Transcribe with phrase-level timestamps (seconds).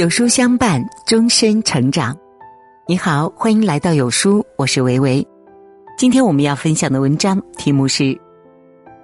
[0.00, 2.16] 有书相伴，终身成长。
[2.86, 5.22] 你好，欢迎来到有书，我是维维。
[5.98, 8.18] 今天我们要分享的文章题目是：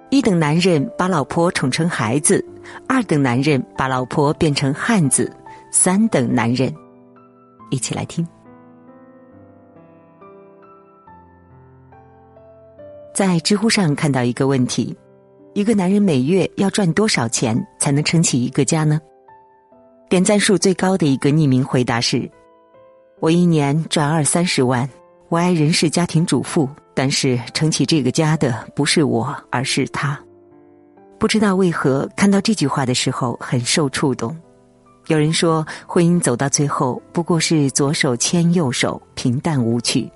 [0.09, 2.43] 一等男人把老婆宠成孩子，
[2.87, 5.31] 二等男人把老婆变成汉子，
[5.69, 6.73] 三等男人。
[7.69, 8.27] 一起来听。
[13.13, 14.97] 在知乎上看到一个问题：
[15.53, 18.99] 一个男人每月要赚多少钱才能撑起一个家呢？
[20.09, 22.29] 点赞数最高的一个匿名回答是
[23.19, 24.89] ：“我一年赚二三十万，
[25.27, 30.17] 我爱人是家庭主妇，但是撑起这个家的不是我，而是他。”
[31.19, 34.33] 不知道为何看到这句话的时候很受触动。
[35.07, 40.09] 有人说，婚姻走到最后不过是左手牵右手，平淡无趣。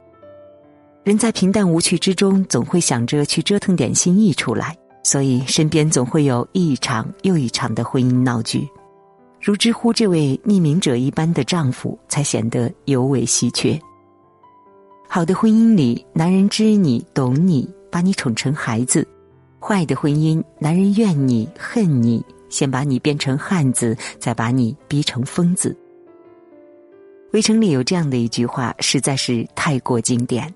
[1.04, 4.74] 人在平淡无趣之中，总会想着去折腾点新意出来，
[5.04, 8.66] 所以身边总会有一场又一场的婚姻闹剧。
[9.42, 13.80] 如知乎这位匿名者一般的丈夫，才显得尤为稀缺。
[15.10, 19.04] 好的婚姻里，男人知你懂你，把你宠成孩子；
[19.60, 25.76] 坏的婚姻，男人怨你恨你，先把你变成汉子，再把你逼成疯子。
[27.34, 30.54] 围城里有这样的一句话，实在是太过经典：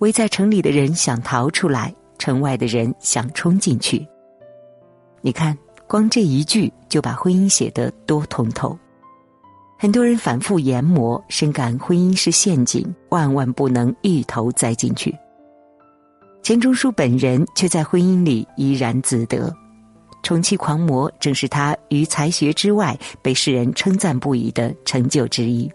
[0.00, 4.04] 围在城里的人想逃出来，城外的人想冲进去。
[5.20, 5.56] 你看。
[5.94, 8.76] 光这一句就把婚姻写得多通透。
[9.78, 15.16] 很多人反复研磨，深感婚姻是陷阱，万万不能一头栽进去。
[16.42, 19.54] 钱钟书本人却在婚姻里怡然自得，
[20.24, 25.70] 宠妻狂魔正是他于才学之外被世人称赞不已的成就之一。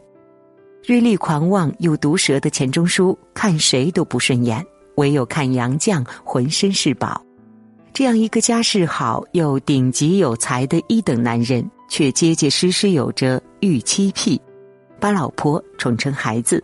[0.85, 4.61] 锐利狂妄又毒舌的钱钟书，看谁都不顺眼，
[4.97, 7.23] 唯有看杨绛浑身是宝。
[7.93, 14.39] 这样一个家世好又顶级有才的一等男人，却结结实实有着御妻癖，
[14.99, 16.63] 把老婆宠成孩子。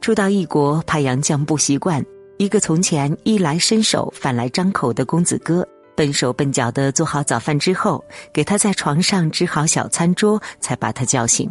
[0.00, 2.04] 初到异国，怕杨绛不习惯，
[2.36, 5.66] 一个从前衣来伸手、饭来张口的公子哥，
[5.96, 11.50] 笨手笨脚的做好早饭之后，给他在床上支好小餐桌，才把他叫醒。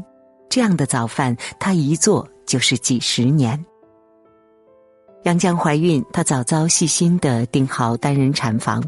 [0.50, 3.66] 这样的早饭，他一做就是几十年。
[5.24, 8.84] 杨绛怀孕，她早早细心的订好单人产房。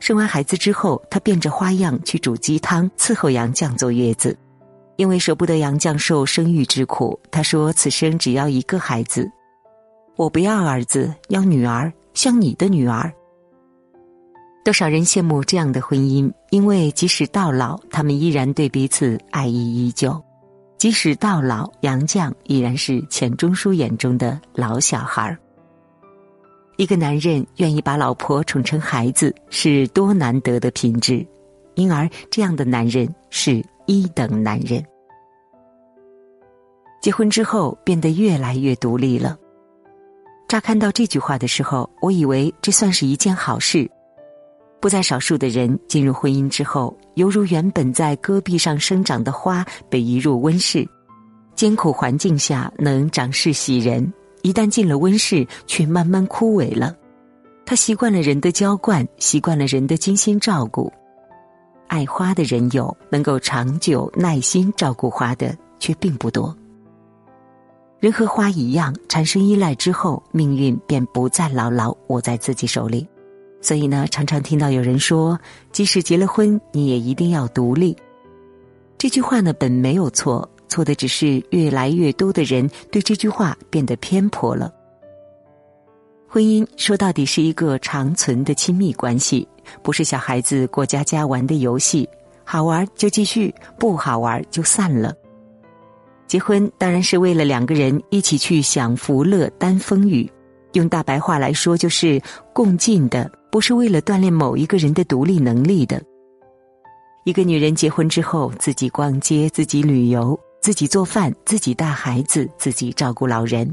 [0.00, 4.36] 生完孩子之后，她变着花样去煮鸡汤伺候杨绛坐月子。
[4.96, 9.30] 因为舍不得杨绛受生育之苦，她说：“此生只要一个孩子，
[10.16, 13.12] 我不要儿子，要女儿，像你的女儿。”
[14.64, 20.20] 多少人羡慕这样的婚姻，因为即使到老，他们依然对彼此爱意依旧。
[20.78, 25.38] 即使到老，杨绛依然是钱钟书眼中的老小孩儿。
[26.76, 31.26] 一个男人愿意把老婆宠成孩子，是多难得的品质，
[31.74, 34.84] 因而这样的男人是一等男人。
[37.00, 39.38] 结婚之后变得越来越独立了。
[40.48, 43.90] 乍看到这句话的时候，我以为这算是一件好事。
[44.78, 50.86] 不在少数的人进入婚姻之后，犹如原本在戈壁上生长的花被移入温室，
[51.54, 54.12] 艰苦环境下能长势喜人。
[54.46, 56.94] 一旦进了温室，却慢慢枯萎了。
[57.64, 60.92] 他习惯了人的浇灌，习惯了人的精心照顾。
[61.88, 66.56] 爱花的人有，能够长久耐心照顾花的却并不多。
[67.98, 73.04] 人和花一样，产生依赖之后，命运便不再牢牢握在自己手里。
[73.60, 75.36] 所以呢，常常听到有人说，
[75.72, 77.96] 即使结了婚，你也一定要独立。
[78.96, 80.48] 这句话呢，本没有错。
[80.68, 84.72] 错的只是越来越多的人对这句话变得偏颇了。
[86.28, 89.46] 婚姻说到底是一个长存的亲密关系，
[89.82, 92.06] 不是小孩子过家家玩的游戏，
[92.44, 95.14] 好玩就继续，不好玩就散了。
[96.26, 100.30] 结婚当然是为了两个人一起去享福乐、担风雨，
[100.72, 102.20] 用大白话来说就是
[102.52, 106.02] 共进的，不是为了锻炼某一个人的独立能力的。
[107.24, 110.38] 一个女人结婚之后，自己逛街，自己旅游。
[110.66, 113.72] 自己做饭，自己带孩子，自己照顾老人。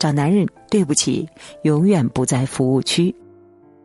[0.00, 1.28] 找男人，对不起，
[1.62, 3.14] 永远不在服务区。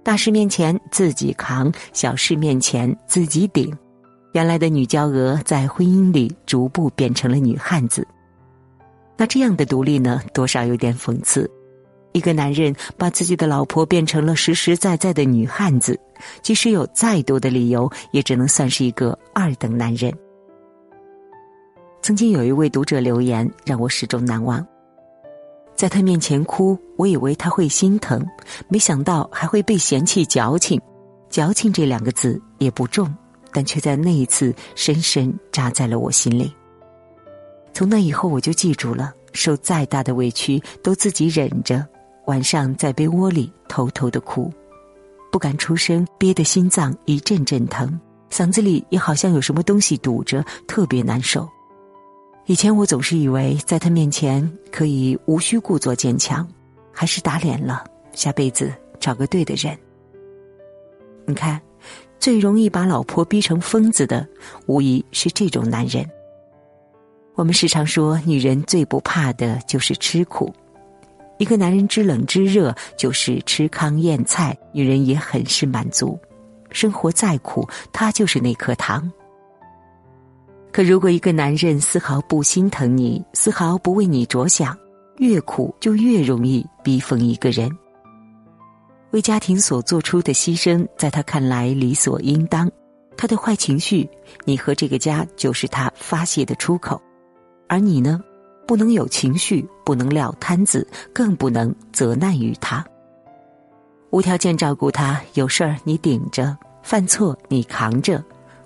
[0.02, 3.72] 大事面前自己扛，小事面前自己顶。
[4.32, 8.04] 原来的女娇娥在婚姻里逐步变成了女汉子。
[9.16, 11.48] 那这样的独立呢，多少有点讽刺。
[12.14, 16.00] 一个男人把自己的老婆变成了实实在在的女汉子，
[16.42, 20.12] 即使有再多的理由，也只能算是一个二等男人。
[22.04, 24.64] 曾经有一位读者留言让我始终难忘，
[25.74, 28.22] 在他面前哭，我以为他会心疼，
[28.68, 30.80] 没想到还会被嫌弃矫情。
[31.30, 33.10] 矫情这两个字也不重，
[33.54, 36.54] 但却在那一次深深扎在了我心里。
[37.72, 41.88] 从那以后，我就记住了：受再大的委屈，都自己忍着，
[42.26, 44.52] 晚上在被窝里偷偷的哭，
[45.32, 47.98] 不敢出声，憋得心脏一阵阵疼，
[48.30, 51.48] 嗓子里也好像有什么东西堵着，特别难受。
[52.46, 56.46] 以前我总是以为在他面前可以无需故作坚强，
[56.92, 57.86] 还是打脸了。
[58.12, 59.78] 下辈子找个对的人。
[61.26, 61.60] 你看，
[62.20, 64.28] 最容易把老婆逼成疯子的，
[64.66, 66.06] 无疑是这种男人。
[67.36, 70.54] 我们时常说，女人最不怕的就是吃苦。
[71.40, 76.20] 一个男人知冷知热，就是吃糠咽菜，女人也很是满足。
[76.72, 79.10] 生活再苦，他就是那颗糖。
[80.74, 84.76] 可如果一个男人丝毫不心疼你，丝毫不为你着想，
[85.18, 87.70] 越苦就越容易逼疯一个人。
[89.12, 92.70] 为家庭所做出的牺牲，在他看来理所应当。
[93.16, 94.10] 他的坏情绪，
[94.46, 97.00] 你和这个家就是他发泄的出口，
[97.68, 98.20] 而你呢，
[98.66, 102.84] 不能有情绪，不能撂摊子，更不能责难于他。
[104.10, 108.24] 无条件照顾他，有事儿你顶着，犯错你扛着。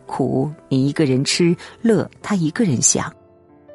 [0.07, 3.13] 苦你一个人吃，乐他一个人想，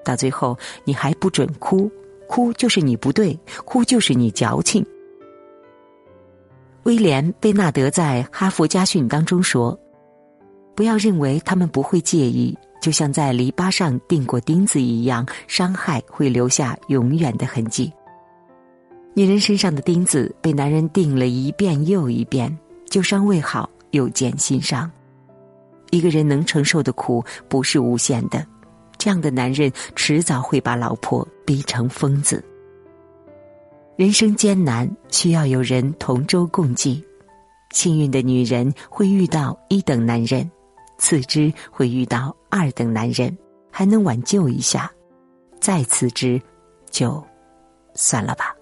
[0.04, 1.88] 到最后你还不准哭，
[2.26, 4.84] 哭就是你不对，哭就是你矫情。
[6.84, 9.78] 威廉·贝纳德在《哈佛家训》当中说
[10.74, 17.92] ：“不要认为他们不会介意，就像在篱笆上钉过钉子一样，伤害会留下永远的痕迹。
[19.14, 22.58] 女人身上的钉子被男人钉了一遍又一遍，
[22.90, 24.90] 旧伤未好又见新伤。”
[25.92, 28.44] 一个人能承受的苦不是无限的，
[28.96, 32.42] 这样的男人迟早会把老婆逼成疯子。
[33.94, 37.04] 人生艰难，需要有人同舟共济。
[37.72, 40.50] 幸运的女人会遇到一等男人，
[40.96, 43.36] 次之会遇到二等男人，
[43.70, 44.90] 还能挽救一下；
[45.60, 46.40] 再次之，
[46.90, 47.22] 就
[47.94, 48.56] 算了吧。